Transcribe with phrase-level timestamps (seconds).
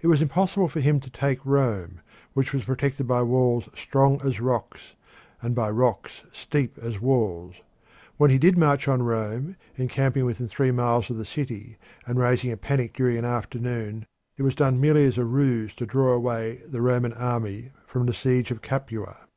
[0.00, 2.02] It was impossible for him to take Rome,
[2.34, 4.94] which was protected by walls strong as rocks
[5.42, 7.56] and by rocks steep as walls.
[8.16, 12.52] When he did march on Rome, encamping within three miles of the city and raising
[12.52, 16.60] a panic during an afternoon, it was done merely as a ruse to draw away
[16.68, 19.16] the Roman army from the siege of Capua.